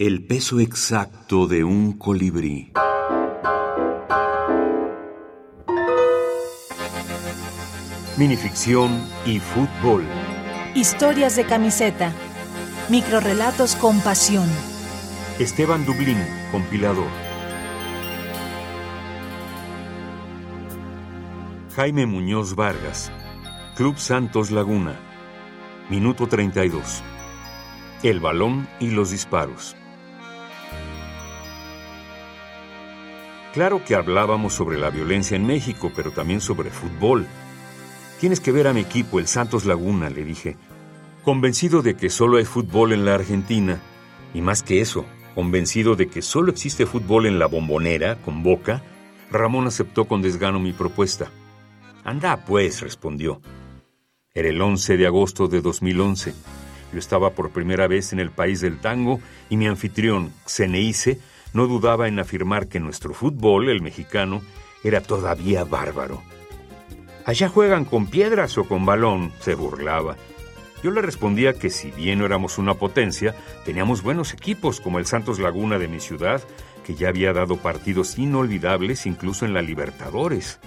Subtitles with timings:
[0.00, 2.72] El peso exacto de un colibrí.
[8.16, 10.06] Minificción y fútbol.
[10.74, 12.14] Historias de camiseta.
[12.88, 14.48] Microrrelatos con pasión.
[15.38, 16.16] Esteban Dublín,
[16.50, 17.10] compilador.
[21.76, 23.12] Jaime Muñoz Vargas,
[23.76, 24.98] Club Santos Laguna.
[25.90, 27.02] Minuto 32.
[28.02, 29.76] El balón y los disparos.
[33.52, 37.26] Claro que hablábamos sobre la violencia en México, pero también sobre fútbol.
[38.20, 40.56] Tienes que ver a mi equipo, el Santos Laguna, le dije.
[41.24, 43.80] Convencido de que solo hay fútbol en la Argentina,
[44.34, 48.82] y más que eso, convencido de que solo existe fútbol en la bombonera, con boca,
[49.32, 51.30] Ramón aceptó con desgano mi propuesta.
[52.04, 53.40] Anda, pues, respondió.
[54.32, 56.34] Era el 11 de agosto de 2011.
[56.92, 61.18] Yo estaba por primera vez en el país del tango y mi anfitrión, Xeneice,
[61.52, 64.42] no dudaba en afirmar que nuestro fútbol, el mexicano,
[64.82, 66.22] era todavía bárbaro.
[67.24, 70.16] Allá juegan con piedras o con balón, se burlaba.
[70.82, 75.06] Yo le respondía que si bien no éramos una potencia, teníamos buenos equipos como el
[75.06, 76.42] Santos Laguna de mi ciudad,
[76.86, 80.58] que ya había dado partidos inolvidables incluso en la Libertadores.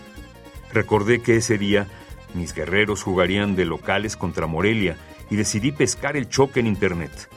[0.71, 1.87] Recordé que ese día
[2.33, 4.97] mis guerreros jugarían de locales contra Morelia
[5.29, 7.29] y decidí pescar el choque en Internet.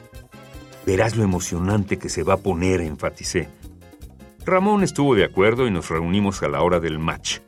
[0.87, 3.49] Verás lo emocionante que se va a poner, enfaticé.
[4.45, 7.41] Ramón estuvo de acuerdo y nos reunimos a la hora del match.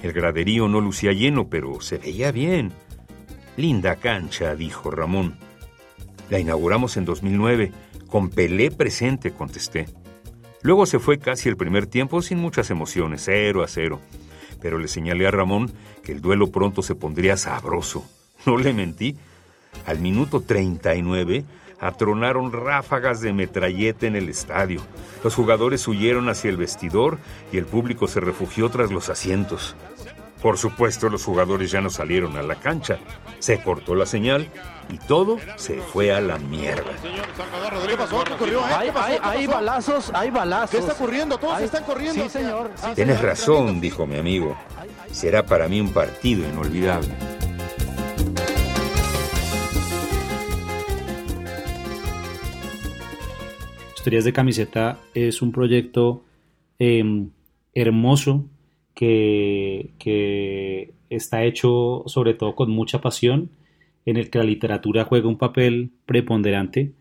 [0.00, 2.72] El graderío no lucía lleno, pero se veía bien.
[3.56, 5.36] Linda cancha, dijo Ramón.
[6.30, 7.72] La inauguramos en 2009,
[8.06, 9.86] con Pelé presente, contesté.
[10.62, 14.00] Luego se fue casi el primer tiempo sin muchas emociones, cero a cero.
[14.60, 15.72] Pero le señalé a Ramón
[16.04, 18.04] que el duelo pronto se pondría sabroso.
[18.46, 19.16] No le mentí.
[19.84, 21.44] Al minuto 39
[21.80, 24.80] atronaron ráfagas de metralleta en el estadio.
[25.22, 27.18] Los jugadores huyeron hacia el vestidor
[27.52, 29.76] y el público se refugió tras los asientos.
[30.42, 32.98] Por supuesto, los jugadores ya no salieron a la cancha.
[33.40, 34.48] Se cortó la señal
[34.88, 36.84] y todo se fue a la mierda.
[39.22, 40.70] Hay, balazos, hay balazos.
[40.70, 41.38] ¿Qué está ocurriendo?
[41.38, 42.22] Todos Hay- están corriendo.
[42.22, 42.70] Sí, señor.
[42.76, 43.30] sí, Tienes señor.
[43.30, 44.56] razón, dijo mi amigo.
[45.10, 47.08] Será para mí un partido inolvidable.
[53.98, 56.22] Historias de Camiseta es un proyecto
[56.78, 57.26] eh,
[57.74, 58.44] hermoso
[58.94, 63.50] que, que está hecho sobre todo con mucha pasión,
[64.06, 66.92] en el que la literatura juega un papel preponderante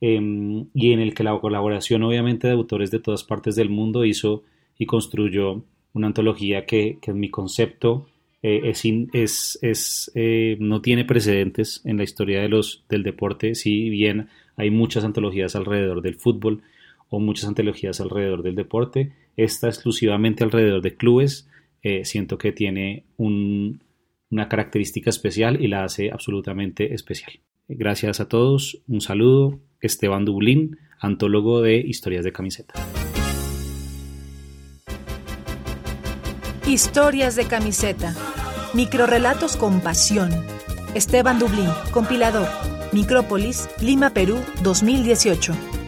[0.00, 4.04] eh, y en el que la colaboración obviamente de autores de todas partes del mundo
[4.04, 4.42] hizo
[4.76, 5.62] y construyó
[5.92, 8.08] una antología que, que en mi concepto
[8.42, 13.54] eh, es, es, es, eh, no tiene precedentes en la historia de los, del deporte,
[13.54, 16.62] si bien hay muchas antologías alrededor del fútbol
[17.08, 21.48] o muchas antologías alrededor del deporte, esta exclusivamente alrededor de clubes,
[21.82, 23.82] eh, siento que tiene un-
[24.30, 27.32] una característica especial y la hace absolutamente especial.
[27.68, 32.74] Gracias a todos, un saludo, Esteban Dublín, antólogo de Historias de Camiseta.
[36.70, 38.14] Historias de camiseta.
[38.74, 40.30] Microrrelatos con pasión.
[40.94, 42.46] Esteban Dublín, compilador.
[42.92, 45.79] Micrópolis, Lima, Perú, 2018.